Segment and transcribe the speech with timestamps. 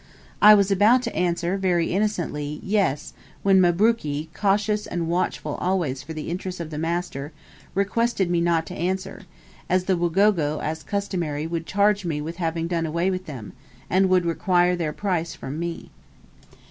[0.41, 3.13] I was about to answer, very innocently, "Yes,"
[3.43, 7.31] when Mabruki cautious and watchful always for the interests of the master
[7.75, 9.27] requested me not to answer,
[9.69, 13.53] as the Wagogo, as customary, would charge me with having done away with them,
[13.91, 15.91] and would require their price from me.